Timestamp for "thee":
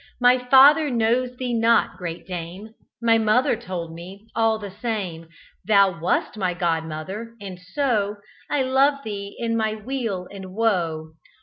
1.37-1.53, 9.03-9.35